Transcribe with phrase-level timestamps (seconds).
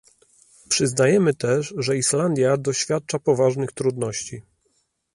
[0.69, 4.41] Przyznajemy też, że Islandia doświadcza poważnych trudności